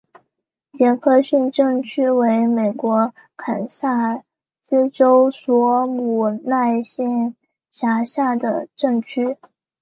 [0.73, 4.23] 杰克逊镇区为美国堪萨
[4.59, 7.35] 斯州索姆奈县
[7.69, 9.37] 辖下的镇区。